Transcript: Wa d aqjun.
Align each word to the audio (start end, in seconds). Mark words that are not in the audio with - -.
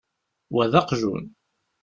Wa 0.53 0.63
d 0.71 0.73
aqjun. 0.79 1.23